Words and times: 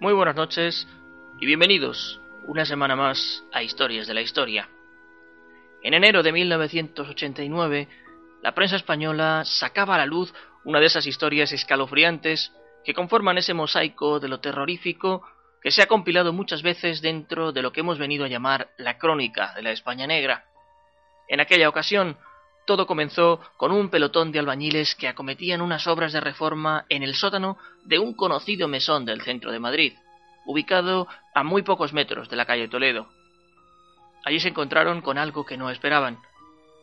Muy 0.00 0.12
buenas 0.12 0.36
noches 0.36 0.86
y 1.40 1.46
bienvenidos 1.46 2.20
una 2.46 2.64
semana 2.64 2.94
más 2.94 3.42
a 3.52 3.64
Historias 3.64 4.06
de 4.06 4.14
la 4.14 4.20
Historia. 4.20 4.68
En 5.82 5.92
enero 5.92 6.22
de 6.22 6.30
1989, 6.30 7.88
la 8.40 8.54
prensa 8.54 8.76
española 8.76 9.42
sacaba 9.44 9.96
a 9.96 9.98
la 9.98 10.06
luz 10.06 10.32
una 10.62 10.78
de 10.78 10.86
esas 10.86 11.04
historias 11.04 11.50
escalofriantes 11.50 12.52
que 12.84 12.94
conforman 12.94 13.38
ese 13.38 13.54
mosaico 13.54 14.20
de 14.20 14.28
lo 14.28 14.38
terrorífico 14.38 15.26
que 15.60 15.72
se 15.72 15.82
ha 15.82 15.88
compilado 15.88 16.32
muchas 16.32 16.62
veces 16.62 17.02
dentro 17.02 17.50
de 17.50 17.62
lo 17.62 17.72
que 17.72 17.80
hemos 17.80 17.98
venido 17.98 18.24
a 18.24 18.28
llamar 18.28 18.70
la 18.76 18.98
crónica 18.98 19.52
de 19.54 19.62
la 19.62 19.72
España 19.72 20.06
negra. 20.06 20.44
En 21.26 21.40
aquella 21.40 21.68
ocasión, 21.68 22.16
todo 22.68 22.86
comenzó 22.86 23.40
con 23.56 23.72
un 23.72 23.88
pelotón 23.88 24.30
de 24.30 24.38
albañiles 24.38 24.94
que 24.94 25.08
acometían 25.08 25.62
unas 25.62 25.86
obras 25.86 26.12
de 26.12 26.20
reforma 26.20 26.84
en 26.90 27.02
el 27.02 27.14
sótano 27.14 27.56
de 27.84 27.98
un 27.98 28.12
conocido 28.12 28.68
mesón 28.68 29.06
del 29.06 29.22
centro 29.22 29.50
de 29.50 29.58
Madrid, 29.58 29.94
ubicado 30.44 31.08
a 31.34 31.42
muy 31.44 31.62
pocos 31.62 31.94
metros 31.94 32.28
de 32.28 32.36
la 32.36 32.44
calle 32.44 32.68
Toledo. 32.68 33.08
Allí 34.22 34.38
se 34.38 34.48
encontraron 34.48 35.00
con 35.00 35.16
algo 35.16 35.46
que 35.46 35.56
no 35.56 35.70
esperaban. 35.70 36.18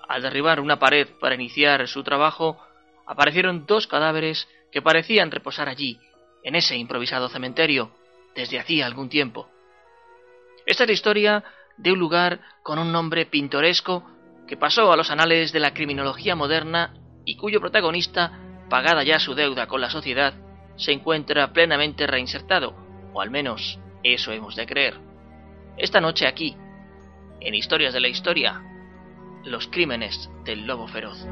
Al 0.07 0.23
derribar 0.23 0.59
una 0.59 0.79
pared 0.79 1.07
para 1.19 1.35
iniciar 1.35 1.87
su 1.87 2.03
trabajo, 2.03 2.57
aparecieron 3.05 3.67
dos 3.67 3.85
cadáveres 3.85 4.47
que 4.71 4.81
parecían 4.81 5.29
reposar 5.29 5.69
allí, 5.69 5.99
en 6.43 6.55
ese 6.55 6.75
improvisado 6.77 7.29
cementerio, 7.29 7.91
desde 8.33 8.57
hacía 8.57 8.87
algún 8.87 9.07
tiempo. 9.07 9.51
Esta 10.65 10.85
es 10.85 10.89
la 10.89 10.93
historia 10.93 11.43
de 11.77 11.91
un 11.91 11.99
lugar 11.99 12.39
con 12.63 12.79
un 12.79 12.91
nombre 12.91 13.27
pintoresco 13.27 14.14
que 14.47 14.57
pasó 14.57 14.91
a 14.91 14.97
los 14.97 15.09
anales 15.09 15.51
de 15.51 15.59
la 15.59 15.73
criminología 15.73 16.35
moderna 16.35 16.93
y 17.25 17.35
cuyo 17.37 17.59
protagonista, 17.59 18.39
pagada 18.69 19.03
ya 19.03 19.19
su 19.19 19.33
deuda 19.33 19.67
con 19.67 19.81
la 19.81 19.89
sociedad, 19.89 20.33
se 20.75 20.91
encuentra 20.91 21.51
plenamente 21.53 22.05
reinsertado, 22.05 22.75
o 23.13 23.21
al 23.21 23.31
menos 23.31 23.79
eso 24.03 24.31
hemos 24.31 24.55
de 24.55 24.65
creer. 24.65 24.95
Esta 25.77 25.99
noche 25.99 26.27
aquí, 26.27 26.55
en 27.39 27.55
Historias 27.55 27.93
de 27.93 27.99
la 27.99 28.07
Historia, 28.07 28.61
los 29.43 29.67
crímenes 29.67 30.29
del 30.43 30.65
lobo 30.65 30.87
feroz. 30.87 31.25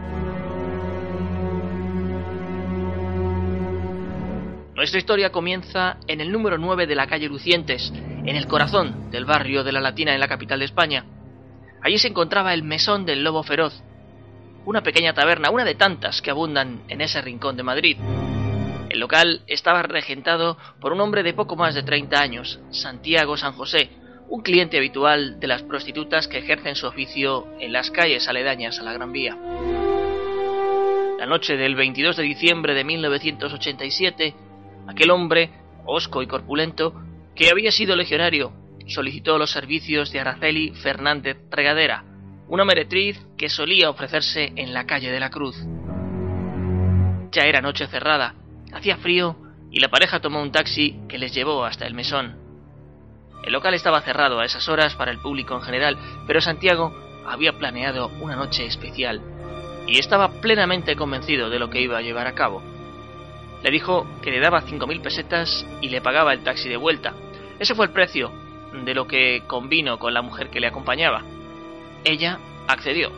Nuestra 4.75 4.99
historia 4.99 5.31
comienza 5.31 5.97
en 6.07 6.19
el 6.19 6.31
número 6.31 6.57
9 6.57 6.87
de 6.87 6.95
la 6.95 7.07
calle 7.07 7.29
Lucientes, 7.29 7.93
en 7.93 8.35
el 8.35 8.47
corazón 8.47 9.11
del 9.11 9.25
barrio 9.25 9.63
de 9.63 9.71
la 9.71 9.81
Latina 9.81 10.13
en 10.13 10.19
la 10.19 10.27
capital 10.27 10.59
de 10.59 10.65
España. 10.65 11.05
Allí 11.83 11.97
se 11.97 12.07
encontraba 12.07 12.53
el 12.53 12.63
Mesón 12.63 13.05
del 13.05 13.25
Lobo 13.25 13.43
Feroz, 13.43 13.83
una 14.63 14.83
pequeña 14.83 15.13
taberna, 15.13 15.49
una 15.49 15.65
de 15.65 15.75
tantas 15.75 16.21
que 16.21 16.31
abundan 16.31 16.81
en 16.87 17.01
ese 17.01 17.21
rincón 17.21 17.57
de 17.57 17.63
Madrid. 17.63 17.97
El 18.89 18.99
local 19.01 19.41
estaba 19.47 19.83
regentado 19.83 20.57
por 20.79 20.93
un 20.93 21.01
hombre 21.01 21.23
de 21.23 21.33
poco 21.33 21.57
más 21.57 21.75
de 21.75 21.83
30 21.83 22.21
años, 22.21 22.61
Santiago 22.71 23.35
San 23.35 23.51
José, 23.51 23.89
un 24.29 24.41
cliente 24.41 24.77
habitual 24.77 25.41
de 25.41 25.47
las 25.47 25.61
prostitutas 25.63 26.29
que 26.29 26.37
ejercen 26.37 26.77
su 26.77 26.87
oficio 26.87 27.47
en 27.59 27.73
las 27.73 27.91
calles 27.91 28.29
aledañas 28.29 28.79
a 28.79 28.83
la 28.83 28.93
Gran 28.93 29.11
Vía. 29.11 29.35
La 31.19 31.25
noche 31.25 31.57
del 31.57 31.75
22 31.75 32.15
de 32.15 32.23
diciembre 32.23 32.73
de 32.75 32.85
1987, 32.85 34.35
aquel 34.87 35.11
hombre, 35.11 35.49
hosco 35.85 36.21
y 36.21 36.27
corpulento, 36.27 36.93
que 37.35 37.49
había 37.49 37.73
sido 37.73 37.97
legionario 37.97 38.62
solicitó 38.87 39.37
los 39.37 39.51
servicios 39.51 40.11
de 40.11 40.19
Araceli 40.19 40.71
Fernández 40.71 41.37
Regadera, 41.49 42.03
una 42.47 42.65
meretriz 42.65 43.19
que 43.37 43.49
solía 43.49 43.89
ofrecerse 43.89 44.53
en 44.55 44.73
la 44.73 44.85
calle 44.85 45.11
de 45.11 45.19
la 45.19 45.29
Cruz. 45.29 45.55
Ya 47.31 47.43
era 47.43 47.61
noche 47.61 47.87
cerrada, 47.87 48.35
hacía 48.73 48.97
frío 48.97 49.37
y 49.71 49.79
la 49.79 49.89
pareja 49.89 50.19
tomó 50.19 50.41
un 50.41 50.51
taxi 50.51 50.99
que 51.07 51.17
les 51.17 51.33
llevó 51.33 51.65
hasta 51.65 51.87
el 51.87 51.93
mesón. 51.93 52.37
El 53.43 53.53
local 53.53 53.73
estaba 53.73 54.01
cerrado 54.01 54.39
a 54.39 54.45
esas 54.45 54.69
horas 54.69 54.95
para 54.95 55.11
el 55.11 55.19
público 55.19 55.55
en 55.55 55.61
general, 55.61 55.97
pero 56.27 56.41
Santiago 56.41 56.93
había 57.25 57.53
planeado 57.53 58.09
una 58.21 58.35
noche 58.35 58.65
especial 58.65 59.21
y 59.87 59.99
estaba 59.99 60.41
plenamente 60.41 60.95
convencido 60.95 61.49
de 61.49 61.59
lo 61.59 61.69
que 61.69 61.81
iba 61.81 61.97
a 61.97 62.01
llevar 62.01 62.27
a 62.27 62.35
cabo. 62.35 62.61
Le 63.63 63.71
dijo 63.71 64.05
que 64.21 64.31
le 64.31 64.39
daba 64.39 64.61
cinco 64.61 64.87
mil 64.87 65.01
pesetas 65.01 65.65
y 65.81 65.89
le 65.89 66.01
pagaba 66.01 66.33
el 66.33 66.43
taxi 66.43 66.69
de 66.69 66.77
vuelta. 66.77 67.13
Ese 67.59 67.75
fue 67.75 67.85
el 67.85 67.91
precio 67.91 68.42
de 68.73 68.93
lo 68.93 69.07
que 69.07 69.43
convino 69.47 69.99
con 69.99 70.13
la 70.13 70.21
mujer 70.21 70.49
que 70.49 70.59
le 70.59 70.67
acompañaba. 70.67 71.23
Ella 72.03 72.39
accedió. 72.67 73.11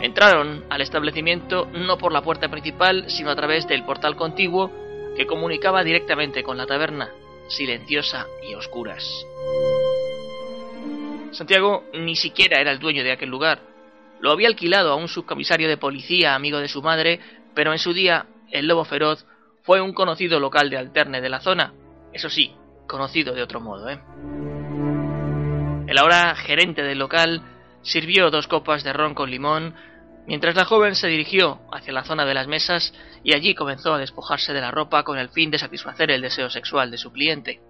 Entraron 0.00 0.64
al 0.70 0.80
establecimiento 0.80 1.68
no 1.72 1.98
por 1.98 2.12
la 2.12 2.22
puerta 2.22 2.48
principal, 2.48 3.04
sino 3.08 3.30
a 3.30 3.36
través 3.36 3.68
del 3.68 3.84
portal 3.84 4.16
contiguo 4.16 4.70
que 5.16 5.26
comunicaba 5.26 5.84
directamente 5.84 6.42
con 6.42 6.56
la 6.56 6.66
taberna, 6.66 7.10
silenciosa 7.48 8.26
y 8.48 8.54
a 8.54 8.58
oscuras. 8.58 9.04
Santiago 11.32 11.84
ni 11.92 12.16
siquiera 12.16 12.60
era 12.60 12.72
el 12.72 12.78
dueño 12.78 13.04
de 13.04 13.12
aquel 13.12 13.28
lugar. 13.28 13.60
Lo 14.20 14.32
había 14.32 14.48
alquilado 14.48 14.92
a 14.92 14.96
un 14.96 15.08
subcomisario 15.08 15.68
de 15.68 15.76
policía 15.76 16.34
amigo 16.34 16.58
de 16.58 16.68
su 16.68 16.82
madre, 16.82 17.20
pero 17.54 17.72
en 17.72 17.78
su 17.78 17.92
día 17.92 18.26
el 18.50 18.66
lobo 18.66 18.84
feroz 18.84 19.26
fue 19.62 19.80
un 19.80 19.92
conocido 19.92 20.40
local 20.40 20.70
de 20.70 20.78
alterne 20.78 21.20
de 21.20 21.28
la 21.28 21.40
zona. 21.40 21.72
Eso 22.12 22.28
sí, 22.28 22.52
conocido 22.90 23.32
de 23.32 23.42
otro 23.42 23.60
modo. 23.60 23.88
¿eh? 23.88 24.00
El 25.86 25.96
ahora 25.96 26.34
gerente 26.34 26.82
del 26.82 26.98
local 26.98 27.42
sirvió 27.82 28.30
dos 28.30 28.48
copas 28.48 28.84
de 28.84 28.92
ron 28.92 29.14
con 29.14 29.30
limón 29.30 29.74
mientras 30.26 30.54
la 30.54 30.64
joven 30.64 30.94
se 30.94 31.08
dirigió 31.08 31.60
hacia 31.72 31.92
la 31.92 32.04
zona 32.04 32.26
de 32.26 32.34
las 32.34 32.46
mesas 32.46 32.92
y 33.22 33.34
allí 33.34 33.54
comenzó 33.54 33.94
a 33.94 33.98
despojarse 33.98 34.52
de 34.52 34.60
la 34.60 34.70
ropa 34.70 35.04
con 35.04 35.18
el 35.18 35.30
fin 35.30 35.50
de 35.50 35.58
satisfacer 35.58 36.10
el 36.10 36.20
deseo 36.20 36.50
sexual 36.50 36.90
de 36.90 36.98
su 36.98 37.10
cliente. 37.12 37.60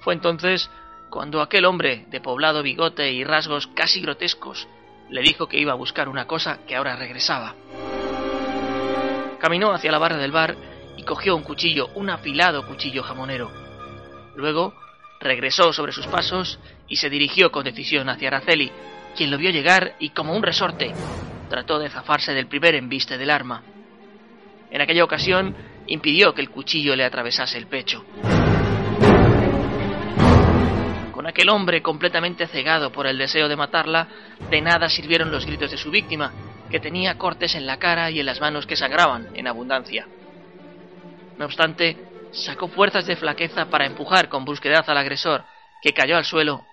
Fue 0.00 0.14
entonces 0.14 0.68
cuando 1.10 1.42
aquel 1.42 1.66
hombre 1.66 2.06
de 2.08 2.20
poblado 2.20 2.62
bigote 2.62 3.12
y 3.12 3.22
rasgos 3.22 3.68
casi 3.68 4.00
grotescos 4.00 4.66
le 5.10 5.20
dijo 5.22 5.46
que 5.46 5.58
iba 5.58 5.72
a 5.72 5.76
buscar 5.76 6.08
una 6.08 6.26
cosa 6.26 6.60
que 6.66 6.74
ahora 6.74 6.96
regresaba. 6.96 7.54
Caminó 9.38 9.72
hacia 9.72 9.92
la 9.92 9.98
barra 9.98 10.16
del 10.16 10.32
bar 10.32 10.56
y 10.96 11.02
cogió 11.04 11.36
un 11.36 11.42
cuchillo, 11.42 11.88
un 11.94 12.10
afilado 12.10 12.66
cuchillo 12.66 13.02
jamonero. 13.02 13.50
Luego 14.34 14.74
regresó 15.20 15.72
sobre 15.72 15.92
sus 15.92 16.06
pasos 16.06 16.58
y 16.88 16.96
se 16.96 17.10
dirigió 17.10 17.52
con 17.52 17.64
decisión 17.64 18.08
hacia 18.08 18.28
Araceli, 18.28 18.70
quien 19.16 19.30
lo 19.30 19.38
vio 19.38 19.50
llegar 19.50 19.94
y 19.98 20.10
como 20.10 20.34
un 20.34 20.42
resorte 20.42 20.92
trató 21.48 21.78
de 21.78 21.90
zafarse 21.90 22.32
del 22.32 22.46
primer 22.46 22.74
embiste 22.74 23.18
del 23.18 23.30
arma. 23.30 23.62
En 24.70 24.80
aquella 24.80 25.04
ocasión 25.04 25.54
impidió 25.86 26.32
que 26.32 26.40
el 26.40 26.50
cuchillo 26.50 26.96
le 26.96 27.04
atravesase 27.04 27.58
el 27.58 27.66
pecho. 27.66 28.04
Con 31.12 31.26
aquel 31.26 31.50
hombre 31.50 31.82
completamente 31.82 32.46
cegado 32.46 32.90
por 32.90 33.06
el 33.06 33.18
deseo 33.18 33.48
de 33.48 33.56
matarla, 33.56 34.08
de 34.50 34.62
nada 34.62 34.88
sirvieron 34.88 35.30
los 35.30 35.44
gritos 35.44 35.70
de 35.70 35.76
su 35.76 35.90
víctima, 35.90 36.32
que 36.70 36.80
tenía 36.80 37.18
cortes 37.18 37.54
en 37.54 37.66
la 37.66 37.76
cara 37.76 38.10
y 38.10 38.18
en 38.18 38.26
las 38.26 38.40
manos 38.40 38.66
que 38.66 38.76
sangraban 38.76 39.28
en 39.34 39.46
abundancia. 39.46 40.06
No 41.42 41.46
obstante, 41.46 41.96
sacó 42.30 42.68
fuerzas 42.68 43.04
de 43.04 43.16
flaqueza 43.16 43.68
para 43.68 43.84
empujar 43.84 44.28
con 44.28 44.44
brusquedad 44.44 44.88
al 44.88 44.96
agresor, 44.96 45.42
que 45.82 45.92
cayó 45.92 46.16
al 46.16 46.24
suelo 46.24 46.64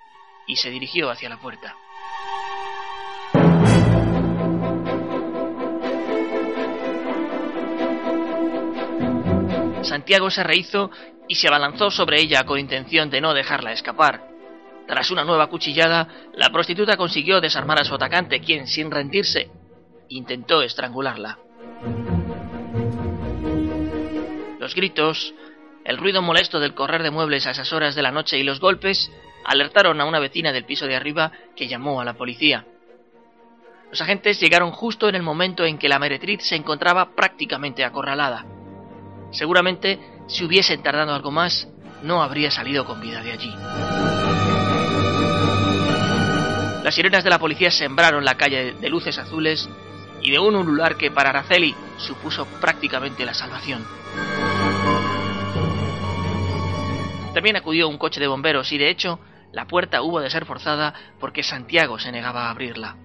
y 0.45 0.57
se 0.57 0.69
dirigió 0.69 1.09
hacia 1.09 1.27
la 1.27 1.37
puerta. 1.37 1.75
Santiago 9.81 10.29
se 10.29 10.43
rehizo 10.43 10.91
y 11.27 11.33
se 11.33 11.47
abalanzó 11.47 11.89
sobre 11.89 12.21
ella 12.21 12.43
con 12.43 12.59
intención 12.59 13.09
de 13.09 13.21
no 13.21 13.33
dejarla 13.33 13.71
escapar. 13.71 14.27
Tras 14.87 15.09
una 15.09 15.23
nueva 15.23 15.47
cuchillada, 15.47 16.09
la 16.35 16.51
prostituta 16.51 16.95
consiguió 16.95 17.41
desarmar 17.41 17.81
a 17.81 17.85
su 17.85 17.95
atacante, 17.95 18.39
quien, 18.39 18.67
sin 18.67 18.91
rendirse, 18.91 19.49
intentó 20.09 20.61
estrangularla. 20.61 21.39
Gritos, 24.75 25.33
el 25.85 25.97
ruido 25.97 26.21
molesto 26.21 26.59
del 26.59 26.73
correr 26.73 27.03
de 27.03 27.11
muebles 27.11 27.47
a 27.47 27.51
esas 27.51 27.71
horas 27.73 27.95
de 27.95 28.01
la 28.01 28.11
noche 28.11 28.37
y 28.37 28.43
los 28.43 28.59
golpes 28.59 29.11
alertaron 29.45 29.99
a 30.01 30.05
una 30.05 30.19
vecina 30.19 30.51
del 30.51 30.65
piso 30.65 30.85
de 30.85 30.95
arriba 30.95 31.31
que 31.55 31.67
llamó 31.67 32.01
a 32.01 32.05
la 32.05 32.13
policía. 32.13 32.65
Los 33.89 34.01
agentes 34.01 34.39
llegaron 34.39 34.71
justo 34.71 35.09
en 35.09 35.15
el 35.15 35.23
momento 35.23 35.65
en 35.65 35.77
que 35.77 35.89
la 35.89 35.97
meretriz 35.97 36.43
se 36.43 36.55
encontraba 36.55 37.15
prácticamente 37.15 37.83
acorralada. 37.83 38.45
Seguramente, 39.31 39.99
si 40.27 40.45
hubiesen 40.45 40.83
tardado 40.83 41.13
algo 41.13 41.31
más, 41.31 41.67
no 42.03 42.21
habría 42.21 42.51
salido 42.51 42.85
con 42.85 43.01
vida 43.01 43.21
de 43.23 43.31
allí. 43.31 43.53
Las 46.83 46.95
sirenas 46.95 47.23
de 47.23 47.29
la 47.29 47.39
policía 47.39 47.71
sembraron 47.71 48.23
la 48.23 48.35
calle 48.35 48.73
de 48.73 48.89
luces 48.89 49.17
azules 49.17 49.69
y 50.21 50.31
de 50.31 50.39
un 50.39 50.55
ulular 50.55 50.97
que 50.97 51.11
para 51.11 51.29
Araceli 51.29 51.75
supuso 51.97 52.45
prácticamente 52.59 53.25
la 53.25 53.33
salvación. 53.33 53.85
También 57.33 57.55
acudió 57.55 57.87
un 57.87 57.97
coche 57.97 58.19
de 58.19 58.27
bomberos 58.27 58.71
y 58.71 58.77
de 58.77 58.89
hecho 58.89 59.19
la 59.51 59.65
puerta 59.65 60.01
hubo 60.01 60.19
de 60.19 60.29
ser 60.29 60.45
forzada 60.45 60.93
porque 61.19 61.43
Santiago 61.43 61.99
se 61.99 62.11
negaba 62.11 62.47
a 62.47 62.51
abrirla. 62.51 62.95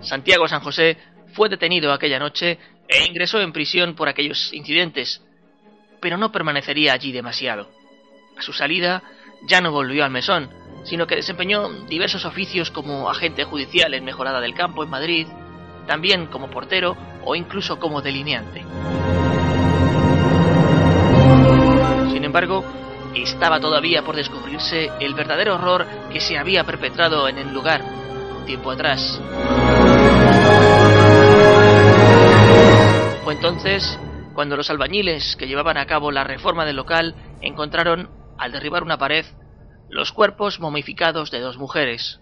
Santiago 0.00 0.46
San 0.46 0.60
José 0.60 0.98
fue 1.34 1.48
detenido 1.48 1.92
aquella 1.92 2.18
noche 2.18 2.58
e 2.88 3.04
ingresó 3.06 3.40
en 3.40 3.52
prisión 3.52 3.96
por 3.96 4.08
aquellos 4.08 4.52
incidentes, 4.52 5.22
pero 6.00 6.16
no 6.16 6.30
permanecería 6.30 6.92
allí 6.92 7.10
demasiado. 7.10 7.68
A 8.38 8.42
su 8.42 8.52
salida 8.52 9.02
ya 9.48 9.60
no 9.60 9.72
volvió 9.72 10.04
al 10.04 10.10
mesón, 10.10 10.50
sino 10.86 11.06
que 11.06 11.16
desempeñó 11.16 11.68
diversos 11.88 12.24
oficios 12.24 12.70
como 12.70 13.10
agente 13.10 13.44
judicial 13.44 13.92
en 13.92 14.04
Mejorada 14.04 14.40
del 14.40 14.54
Campo 14.54 14.84
en 14.84 14.90
Madrid, 14.90 15.26
también 15.86 16.26
como 16.26 16.48
portero 16.48 16.96
o 17.24 17.34
incluso 17.34 17.78
como 17.78 18.00
delineante. 18.00 18.64
Sin 22.12 22.24
embargo, 22.24 22.64
estaba 23.14 23.58
todavía 23.60 24.02
por 24.02 24.14
descubrirse 24.14 24.90
el 25.00 25.14
verdadero 25.14 25.56
horror 25.56 25.86
que 26.12 26.20
se 26.20 26.38
había 26.38 26.64
perpetrado 26.64 27.28
en 27.28 27.38
el 27.38 27.52
lugar 27.52 27.82
tiempo 28.46 28.70
atrás. 28.70 29.20
Fue 33.24 33.34
entonces 33.34 33.98
cuando 34.34 34.56
los 34.56 34.70
albañiles 34.70 35.34
que 35.36 35.48
llevaban 35.48 35.78
a 35.78 35.86
cabo 35.86 36.12
la 36.12 36.22
reforma 36.22 36.64
del 36.64 36.76
local 36.76 37.16
encontraron, 37.40 38.08
al 38.38 38.52
derribar 38.52 38.84
una 38.84 38.98
pared, 38.98 39.24
los 39.88 40.12
cuerpos 40.12 40.60
momificados 40.60 41.30
de 41.30 41.40
dos 41.40 41.58
mujeres. 41.58 42.20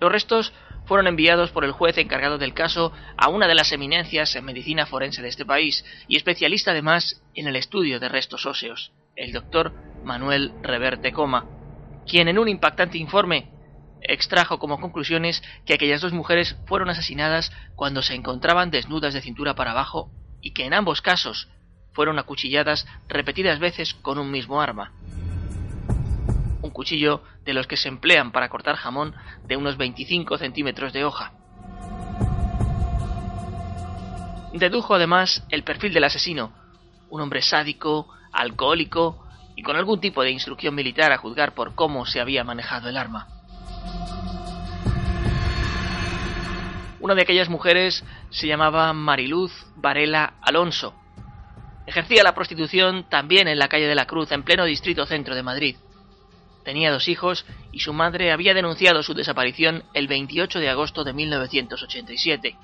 Los 0.00 0.10
restos 0.10 0.52
fueron 0.84 1.06
enviados 1.06 1.50
por 1.50 1.64
el 1.64 1.72
juez 1.72 1.98
encargado 1.98 2.38
del 2.38 2.54
caso 2.54 2.92
a 3.16 3.28
una 3.28 3.46
de 3.46 3.54
las 3.54 3.70
eminencias 3.72 4.34
en 4.34 4.44
medicina 4.44 4.86
forense 4.86 5.22
de 5.22 5.28
este 5.28 5.44
país 5.44 5.84
y 6.08 6.16
especialista 6.16 6.72
además 6.72 7.22
en 7.34 7.46
el 7.46 7.56
estudio 7.56 8.00
de 8.00 8.08
restos 8.08 8.46
óseos, 8.46 8.92
el 9.14 9.32
doctor 9.32 9.74
Manuel 10.02 10.52
Reverte 10.62 11.12
Coma, 11.12 11.46
quien 12.06 12.28
en 12.28 12.38
un 12.38 12.48
impactante 12.48 12.98
informe 12.98 13.50
extrajo 14.00 14.58
como 14.58 14.80
conclusiones 14.80 15.42
que 15.66 15.74
aquellas 15.74 16.00
dos 16.00 16.12
mujeres 16.12 16.56
fueron 16.64 16.88
asesinadas 16.88 17.52
cuando 17.76 18.02
se 18.02 18.14
encontraban 18.14 18.70
desnudas 18.70 19.12
de 19.12 19.20
cintura 19.20 19.54
para 19.54 19.72
abajo 19.72 20.10
y 20.40 20.54
que 20.54 20.64
en 20.64 20.72
ambos 20.72 21.02
casos 21.02 21.48
fueron 21.92 22.18
acuchilladas 22.18 22.86
repetidas 23.08 23.58
veces 23.58 23.94
con 23.94 24.18
un 24.18 24.30
mismo 24.30 24.60
arma 24.60 24.92
cuchillo 26.80 27.22
de 27.44 27.52
los 27.52 27.66
que 27.66 27.76
se 27.76 27.88
emplean 27.88 28.32
para 28.32 28.48
cortar 28.48 28.74
jamón 28.74 29.14
de 29.44 29.54
unos 29.54 29.76
25 29.76 30.38
centímetros 30.38 30.94
de 30.94 31.04
hoja. 31.04 31.34
Dedujo 34.54 34.94
además 34.94 35.44
el 35.50 35.62
perfil 35.62 35.92
del 35.92 36.04
asesino, 36.04 36.54
un 37.10 37.20
hombre 37.20 37.42
sádico, 37.42 38.08
alcohólico 38.32 39.22
y 39.56 39.62
con 39.62 39.76
algún 39.76 40.00
tipo 40.00 40.22
de 40.22 40.30
instrucción 40.30 40.74
militar 40.74 41.12
a 41.12 41.18
juzgar 41.18 41.52
por 41.52 41.74
cómo 41.74 42.06
se 42.06 42.18
había 42.18 42.44
manejado 42.44 42.88
el 42.88 42.96
arma. 42.96 43.28
Una 46.98 47.14
de 47.14 47.20
aquellas 47.20 47.50
mujeres 47.50 48.02
se 48.30 48.46
llamaba 48.46 48.94
Mariluz 48.94 49.52
Varela 49.76 50.32
Alonso. 50.40 50.94
Ejercía 51.86 52.22
la 52.22 52.34
prostitución 52.34 53.04
también 53.10 53.48
en 53.48 53.58
la 53.58 53.68
calle 53.68 53.86
de 53.86 53.94
la 53.94 54.06
Cruz, 54.06 54.32
en 54.32 54.44
pleno 54.44 54.64
distrito 54.64 55.04
centro 55.04 55.34
de 55.34 55.42
Madrid. 55.42 55.76
Tenía 56.64 56.90
dos 56.90 57.08
hijos 57.08 57.46
y 57.72 57.80
su 57.80 57.92
madre 57.92 58.32
había 58.32 58.54
denunciado 58.54 59.02
su 59.02 59.14
desaparición 59.14 59.84
el 59.94 60.08
28 60.08 60.60
de 60.60 60.68
agosto 60.68 61.04
de 61.04 61.12
1987. 61.12 62.56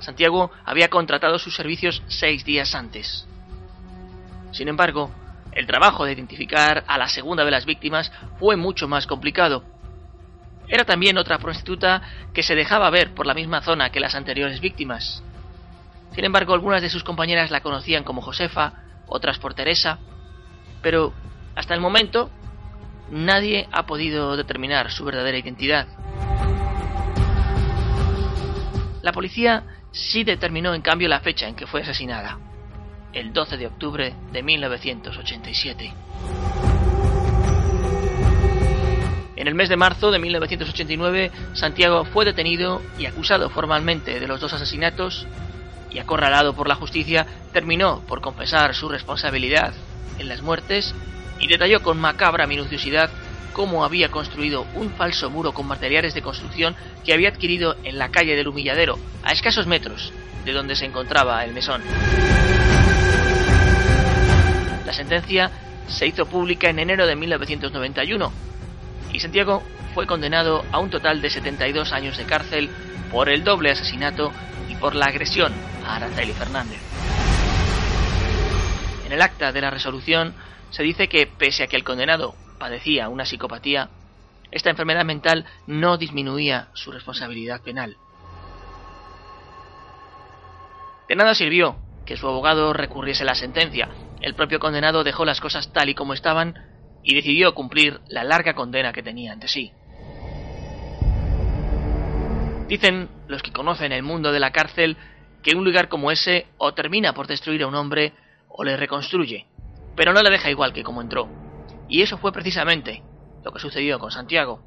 Santiago 0.00 0.50
había 0.64 0.90
contratado 0.90 1.38
sus 1.38 1.54
servicios 1.54 2.02
seis 2.08 2.44
días 2.44 2.74
antes. 2.74 3.26
Sin 4.52 4.68
embargo, 4.68 5.10
el 5.52 5.66
trabajo 5.66 6.04
de 6.04 6.12
identificar 6.12 6.84
a 6.86 6.98
la 6.98 7.08
segunda 7.08 7.44
de 7.44 7.50
las 7.50 7.64
víctimas 7.64 8.12
fue 8.38 8.56
mucho 8.56 8.88
más 8.88 9.06
complicado. 9.06 9.64
Era 10.68 10.84
también 10.84 11.18
otra 11.18 11.38
prostituta 11.38 12.02
que 12.32 12.42
se 12.42 12.54
dejaba 12.54 12.90
ver 12.90 13.14
por 13.14 13.26
la 13.26 13.34
misma 13.34 13.62
zona 13.62 13.90
que 13.90 14.00
las 14.00 14.14
anteriores 14.14 14.60
víctimas. 14.60 15.22
Sin 16.14 16.24
embargo, 16.24 16.54
algunas 16.54 16.82
de 16.82 16.90
sus 16.90 17.04
compañeras 17.04 17.50
la 17.50 17.60
conocían 17.60 18.04
como 18.04 18.22
Josefa, 18.22 18.74
otras 19.06 19.38
por 19.38 19.54
Teresa, 19.54 19.98
pero 20.82 21.12
hasta 21.54 21.74
el 21.74 21.80
momento, 21.80 22.30
nadie 23.10 23.68
ha 23.72 23.86
podido 23.86 24.36
determinar 24.36 24.90
su 24.90 25.04
verdadera 25.04 25.38
identidad. 25.38 25.86
La 29.02 29.12
policía 29.12 29.64
sí 29.92 30.24
determinó 30.24 30.74
en 30.74 30.82
cambio 30.82 31.08
la 31.08 31.20
fecha 31.20 31.46
en 31.46 31.54
que 31.54 31.66
fue 31.66 31.82
asesinada, 31.82 32.38
el 33.12 33.32
12 33.32 33.56
de 33.56 33.66
octubre 33.66 34.14
de 34.32 34.42
1987. 34.42 35.94
En 39.36 39.48
el 39.48 39.54
mes 39.54 39.68
de 39.68 39.76
marzo 39.76 40.10
de 40.10 40.18
1989, 40.18 41.30
Santiago 41.52 42.04
fue 42.04 42.24
detenido 42.24 42.80
y 42.98 43.06
acusado 43.06 43.50
formalmente 43.50 44.18
de 44.18 44.26
los 44.26 44.40
dos 44.40 44.52
asesinatos 44.52 45.26
y 45.90 45.98
acorralado 45.98 46.54
por 46.54 46.66
la 46.66 46.74
justicia, 46.76 47.26
terminó 47.52 48.00
por 48.06 48.20
confesar 48.20 48.74
su 48.74 48.88
responsabilidad 48.88 49.74
en 50.18 50.28
las 50.28 50.40
muertes 50.42 50.94
y 51.40 51.48
detalló 51.48 51.82
con 51.82 51.98
macabra 51.98 52.46
minuciosidad 52.46 53.10
cómo 53.52 53.84
había 53.84 54.10
construido 54.10 54.66
un 54.74 54.90
falso 54.90 55.30
muro 55.30 55.52
con 55.52 55.66
materiales 55.66 56.12
de 56.12 56.22
construcción 56.22 56.74
que 57.04 57.12
había 57.14 57.30
adquirido 57.30 57.76
en 57.84 57.98
la 57.98 58.10
calle 58.10 58.36
del 58.36 58.48
Humilladero, 58.48 58.98
a 59.22 59.32
escasos 59.32 59.66
metros 59.66 60.12
de 60.44 60.52
donde 60.52 60.76
se 60.76 60.84
encontraba 60.84 61.44
el 61.44 61.54
mesón. 61.54 61.82
La 64.84 64.92
sentencia 64.92 65.50
se 65.88 66.06
hizo 66.06 66.26
pública 66.26 66.68
en 66.68 66.78
enero 66.78 67.06
de 67.06 67.16
1991 67.16 68.32
y 69.12 69.20
Santiago 69.20 69.62
fue 69.94 70.06
condenado 70.06 70.64
a 70.72 70.80
un 70.80 70.90
total 70.90 71.22
de 71.22 71.30
72 71.30 71.92
años 71.92 72.16
de 72.16 72.24
cárcel 72.24 72.68
por 73.10 73.28
el 73.28 73.44
doble 73.44 73.70
asesinato 73.70 74.32
y 74.68 74.74
por 74.74 74.94
la 74.94 75.06
agresión 75.06 75.52
a 75.86 75.96
Araceli 75.96 76.32
Fernández. 76.32 76.80
En 79.06 79.12
el 79.12 79.22
acta 79.22 79.52
de 79.52 79.60
la 79.60 79.70
resolución 79.70 80.34
se 80.70 80.82
dice 80.82 81.08
que, 81.08 81.26
pese 81.26 81.64
a 81.64 81.66
que 81.66 81.76
el 81.76 81.84
condenado 81.84 82.34
padecía 82.58 83.08
una 83.08 83.24
psicopatía, 83.24 83.90
esta 84.50 84.70
enfermedad 84.70 85.04
mental 85.04 85.46
no 85.66 85.96
disminuía 85.96 86.68
su 86.74 86.92
responsabilidad 86.92 87.60
penal. 87.62 87.96
De 91.08 91.16
nada 91.16 91.34
sirvió 91.34 91.76
que 92.06 92.16
su 92.16 92.28
abogado 92.28 92.72
recurriese 92.72 93.24
la 93.24 93.34
sentencia. 93.34 93.88
El 94.20 94.34
propio 94.34 94.58
condenado 94.58 95.04
dejó 95.04 95.24
las 95.24 95.40
cosas 95.40 95.72
tal 95.72 95.88
y 95.88 95.94
como 95.94 96.14
estaban 96.14 96.54
y 97.02 97.14
decidió 97.14 97.54
cumplir 97.54 98.00
la 98.08 98.24
larga 98.24 98.54
condena 98.54 98.92
que 98.92 99.02
tenía 99.02 99.32
ante 99.32 99.48
sí. 99.48 99.72
Dicen 102.68 103.08
los 103.28 103.42
que 103.42 103.52
conocen 103.52 103.92
el 103.92 104.02
mundo 104.02 104.32
de 104.32 104.40
la 104.40 104.50
cárcel 104.50 104.96
que 105.42 105.54
un 105.54 105.64
lugar 105.64 105.88
como 105.88 106.10
ese 106.10 106.46
o 106.56 106.72
termina 106.72 107.12
por 107.12 107.26
destruir 107.26 107.62
a 107.62 107.66
un 107.66 107.74
hombre 107.74 108.14
o 108.48 108.64
le 108.64 108.76
reconstruye, 108.76 109.46
pero 109.96 110.12
no 110.12 110.22
le 110.22 110.30
deja 110.30 110.50
igual 110.50 110.72
que 110.72 110.82
como 110.82 111.00
entró. 111.00 111.28
Y 111.88 112.02
eso 112.02 112.18
fue 112.18 112.32
precisamente 112.32 113.02
lo 113.44 113.52
que 113.52 113.60
sucedió 113.60 113.98
con 113.98 114.10
Santiago. 114.10 114.62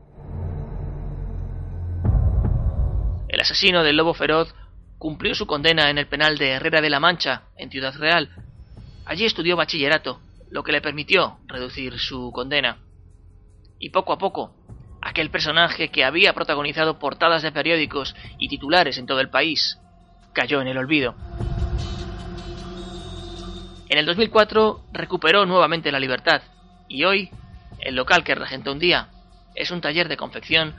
El 3.28 3.42
asesino 3.42 3.84
del 3.84 3.98
lobo 3.98 4.14
feroz 4.14 4.54
cumplió 4.98 5.36
su 5.36 5.46
condena 5.46 5.90
en 5.90 5.98
el 5.98 6.08
penal 6.08 6.38
de 6.38 6.52
Herrera 6.52 6.82
de 6.82 6.90
la 6.90 7.00
Mancha, 7.00 7.44
en 7.58 7.70
Ciudad 7.70 7.94
Real. 7.96 8.30
Allí 9.06 9.26
estudió 9.26 9.56
bachillerato, 9.56 10.22
lo 10.50 10.64
que 10.64 10.72
le 10.72 10.82
permitió 10.82 11.38
reducir 11.48 12.00
su 12.00 12.32
condena. 12.32 12.78
Y 13.80 13.90
poco 13.90 14.14
a 14.14 14.18
poco, 14.18 14.56
aquel 15.02 15.30
personaje 15.30 15.90
que 15.90 16.04
había 16.04 16.34
protagonizado 16.34 17.00
portadas 17.00 17.44
de 17.44 17.52
periódicos 17.52 18.16
y 18.40 18.48
titulares 18.48 18.98
en 18.98 19.06
todo 19.06 19.20
el 19.20 19.30
país, 19.30 19.78
cayó 20.34 20.62
en 20.62 20.68
el 20.68 20.78
olvido. 20.78 21.16
En 23.90 23.98
el 23.98 24.06
2004 24.06 24.82
recuperó 24.92 25.46
nuevamente 25.46 25.92
la 25.92 26.00
libertad 26.00 26.42
y 26.90 27.06
hoy 27.06 27.30
el 27.80 27.96
local 27.96 28.24
que 28.24 28.36
regentó 28.36 28.74
un 28.74 28.80
día 28.80 29.10
es 29.56 29.72
un 29.72 29.82
taller 29.82 30.10
de 30.10 30.18
confección 30.18 30.76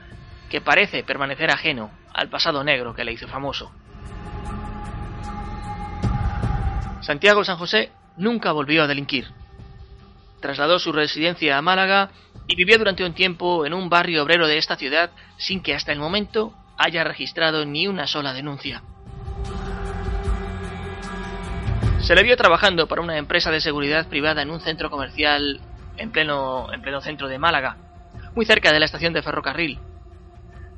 que 0.49 0.61
parece 0.61 1.03
permanecer 1.03 1.51
ajeno 1.51 1.91
al 2.13 2.29
pasado 2.29 2.63
negro 2.63 2.93
que 2.93 3.03
le 3.03 3.13
hizo 3.13 3.27
famoso. 3.27 3.71
Santiago 7.01 7.43
San 7.43 7.57
José 7.57 7.91
nunca 8.17 8.51
volvió 8.51 8.83
a 8.83 8.87
delinquir. 8.87 9.27
Trasladó 10.41 10.77
su 10.77 10.91
residencia 10.91 11.57
a 11.57 11.61
Málaga 11.61 12.11
y 12.47 12.55
vivió 12.55 12.77
durante 12.77 13.03
un 13.03 13.13
tiempo 13.13 13.65
en 13.65 13.73
un 13.73 13.89
barrio 13.89 14.23
obrero 14.23 14.47
de 14.47 14.57
esta 14.57 14.75
ciudad 14.75 15.11
sin 15.37 15.61
que 15.61 15.73
hasta 15.73 15.91
el 15.91 15.99
momento 15.99 16.53
haya 16.77 17.03
registrado 17.03 17.65
ni 17.65 17.87
una 17.87 18.05
sola 18.05 18.33
denuncia. 18.33 18.83
Se 22.09 22.15
le 22.15 22.23
vio 22.23 22.35
trabajando 22.37 22.87
para 22.87 23.03
una 23.03 23.19
empresa 23.19 23.51
de 23.51 23.61
seguridad 23.61 24.07
privada 24.07 24.41
en 24.41 24.49
un 24.49 24.61
centro 24.61 24.89
comercial 24.89 25.61
en 25.95 26.11
pleno, 26.11 26.73
en 26.73 26.81
pleno 26.81 27.01
centro 27.01 27.27
de 27.27 27.37
Málaga, 27.37 27.77
muy 28.33 28.47
cerca 28.47 28.73
de 28.73 28.79
la 28.79 28.85
estación 28.85 29.13
de 29.13 29.21
ferrocarril. 29.21 29.77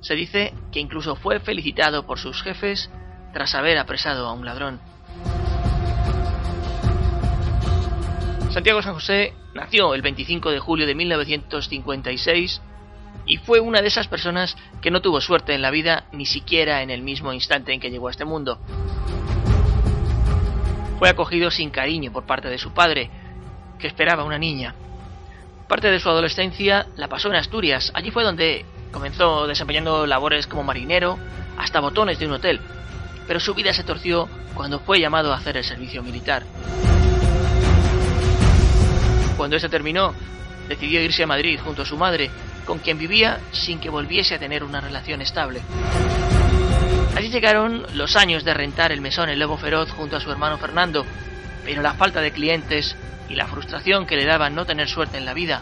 Se 0.02 0.16
dice 0.16 0.54
que 0.74 0.82
incluso 0.82 1.16
fue 1.16 1.40
felicitado 1.40 2.06
por 2.06 2.20
sus 2.20 2.44
jefes 2.44 2.92
tras 3.32 3.56
haber 3.56 3.78
apresado 3.78 4.28
a 4.28 4.34
un 4.34 4.44
ladrón. 4.44 4.82
Santiago 8.50 8.82
San 8.82 8.96
José 8.96 9.34
nació 9.54 9.94
el 9.94 10.02
25 10.02 10.52
de 10.52 10.60
julio 10.60 10.86
de 10.86 10.96
1956 10.96 12.62
y 13.26 13.38
fue 13.38 13.62
una 13.62 13.82
de 13.82 13.88
esas 13.88 14.10
personas 14.10 14.58
que 14.82 14.92
no 14.92 15.02
tuvo 15.02 15.22
suerte 15.22 15.54
en 15.54 15.62
la 15.62 15.72
vida 15.72 16.08
ni 16.12 16.26
siquiera 16.26 16.82
en 16.82 16.90
el 16.90 17.04
mismo 17.04 17.32
instante 17.32 17.72
en 17.72 17.80
que 17.80 17.90
llegó 17.90 18.10
a 18.10 18.12
este 18.12 18.26
mundo. 18.26 18.60
Fue 21.02 21.10
acogido 21.10 21.50
sin 21.50 21.72
cariño 21.72 22.12
por 22.12 22.28
parte 22.28 22.48
de 22.48 22.60
su 22.60 22.76
padre, 22.76 23.10
que 23.80 23.88
esperaba 23.88 24.24
una 24.24 24.38
niña. 24.38 24.76
Parte 25.68 25.90
de 25.90 26.00
su 26.00 26.08
adolescencia 26.08 26.86
la 26.96 27.08
pasó 27.08 27.30
en 27.30 27.38
Asturias. 27.38 27.92
Allí 27.96 28.12
fue 28.12 28.24
donde 28.24 28.68
comenzó 28.92 29.48
desempeñando 29.48 30.06
labores 30.06 30.46
como 30.46 30.62
marinero, 30.62 31.18
hasta 31.58 31.80
botones 31.80 32.20
de 32.20 32.28
un 32.28 32.34
hotel. 32.34 32.62
Pero 33.26 33.40
su 33.40 33.56
vida 33.56 33.74
se 33.74 33.84
torció 33.84 34.30
cuando 34.54 34.78
fue 34.78 35.00
llamado 35.00 35.34
a 35.34 35.38
hacer 35.38 35.58
el 35.58 35.64
servicio 35.64 36.04
militar. 36.04 36.44
Cuando 39.38 39.56
este 39.56 39.70
terminó, 39.70 40.14
decidió 40.70 41.02
irse 41.02 41.24
a 41.24 41.26
Madrid 41.26 41.60
junto 41.64 41.82
a 41.82 41.86
su 41.86 41.98
madre, 41.98 42.30
con 42.64 42.78
quien 42.78 43.00
vivía 43.00 43.40
sin 43.52 43.80
que 43.80 43.90
volviese 43.90 44.36
a 44.36 44.40
tener 44.40 44.64
una 44.64 44.82
relación 44.82 45.24
estable. 45.24 45.64
Allí 47.16 47.30
llegaron 47.30 47.86
los 47.94 48.16
años 48.16 48.44
de 48.44 48.54
rentar 48.54 48.92
el 48.92 49.02
mesón 49.02 49.30
El 49.30 49.40
Lobo 49.40 49.58
Feroz 49.58 49.92
junto 49.92 50.16
a 50.16 50.20
su 50.20 50.32
hermano 50.32 50.58
Fernando, 50.58 51.06
pero 51.66 51.82
la 51.82 51.94
falta 51.94 52.22
de 52.22 52.32
clientes 52.32 52.96
y 53.30 53.36
la 53.36 53.48
frustración 53.48 54.06
que 54.06 54.16
le 54.16 54.26
daba 54.26 54.50
no 54.50 54.66
tener 54.66 54.88
suerte 54.88 55.18
en 55.18 55.26
la 55.26 55.34
vida 55.34 55.62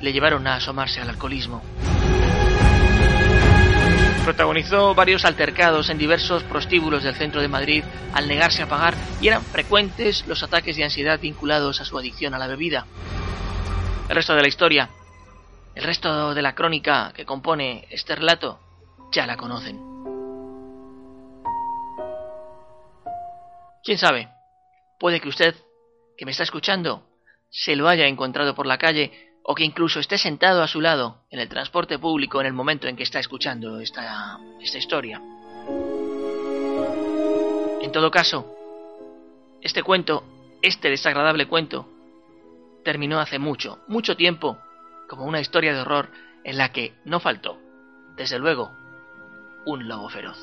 le 0.00 0.12
llevaron 0.12 0.46
a 0.46 0.54
asomarse 0.54 1.00
al 1.00 1.10
alcoholismo. 1.10 1.62
Protagonizó 4.24 4.94
varios 4.94 5.24
altercados 5.24 5.88
en 5.88 5.98
diversos 5.98 6.42
prostíbulos 6.44 7.02
del 7.02 7.14
centro 7.14 7.40
de 7.40 7.48
Madrid 7.48 7.82
al 8.12 8.28
negarse 8.28 8.62
a 8.62 8.68
pagar 8.68 8.94
y 9.20 9.28
eran 9.28 9.42
frecuentes 9.42 10.26
los 10.26 10.42
ataques 10.42 10.76
de 10.76 10.84
ansiedad 10.84 11.18
vinculados 11.18 11.80
a 11.80 11.84
su 11.84 11.98
adicción 11.98 12.34
a 12.34 12.38
la 12.38 12.46
bebida. 12.46 12.86
El 14.08 14.14
resto 14.14 14.34
de 14.34 14.42
la 14.42 14.48
historia, 14.48 14.90
el 15.74 15.84
resto 15.84 16.34
de 16.34 16.42
la 16.42 16.54
crónica 16.54 17.12
que 17.14 17.24
compone 17.24 17.86
este 17.90 18.16
relato, 18.16 18.60
ya 19.12 19.26
la 19.26 19.36
conocen. 19.36 19.97
¿Quién 23.88 23.96
sabe? 23.96 24.28
Puede 25.00 25.18
que 25.18 25.30
usted 25.30 25.54
que 26.18 26.26
me 26.26 26.32
está 26.32 26.42
escuchando 26.42 27.06
se 27.48 27.74
lo 27.74 27.88
haya 27.88 28.06
encontrado 28.06 28.54
por 28.54 28.66
la 28.66 28.76
calle 28.76 29.32
o 29.42 29.54
que 29.54 29.64
incluso 29.64 29.98
esté 29.98 30.18
sentado 30.18 30.62
a 30.62 30.68
su 30.68 30.82
lado 30.82 31.22
en 31.30 31.40
el 31.40 31.48
transporte 31.48 31.98
público 31.98 32.38
en 32.38 32.48
el 32.48 32.52
momento 32.52 32.86
en 32.86 32.96
que 32.96 33.04
está 33.04 33.18
escuchando 33.18 33.80
esta, 33.80 34.38
esta 34.60 34.76
historia. 34.76 35.22
En 37.80 37.90
todo 37.90 38.10
caso, 38.10 38.54
este 39.62 39.82
cuento, 39.82 40.22
este 40.60 40.90
desagradable 40.90 41.46
cuento, 41.46 41.88
terminó 42.84 43.20
hace 43.20 43.38
mucho, 43.38 43.78
mucho 43.88 44.18
tiempo 44.18 44.58
como 45.08 45.24
una 45.24 45.40
historia 45.40 45.72
de 45.72 45.80
horror 45.80 46.10
en 46.44 46.58
la 46.58 46.72
que 46.72 46.92
no 47.06 47.20
faltó, 47.20 47.58
desde 48.16 48.38
luego, 48.38 48.70
un 49.64 49.88
lobo 49.88 50.10
feroz. 50.10 50.36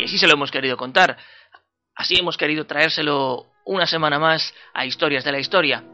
Y 0.00 0.04
así 0.04 0.16
se 0.16 0.26
lo 0.26 0.32
hemos 0.32 0.50
querido 0.50 0.78
contar. 0.78 1.18
Así 1.94 2.18
hemos 2.18 2.38
querido 2.38 2.64
traérselo 2.64 3.48
una 3.66 3.86
semana 3.86 4.18
más 4.18 4.54
a 4.72 4.86
Historias 4.86 5.24
de 5.24 5.32
la 5.32 5.38
Historia. 5.38 5.84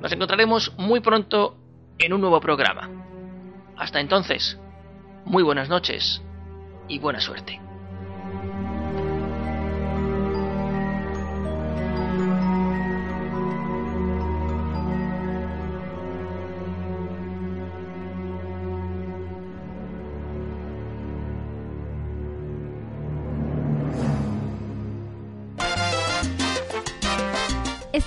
Nos 0.00 0.10
encontraremos 0.10 0.72
muy 0.78 1.00
pronto 1.00 1.54
en 1.98 2.14
un 2.14 2.22
nuevo 2.22 2.40
programa. 2.40 2.88
Hasta 3.76 4.00
entonces, 4.00 4.58
muy 5.26 5.42
buenas 5.42 5.68
noches 5.68 6.22
y 6.88 6.98
buena 7.00 7.20
suerte. 7.20 7.67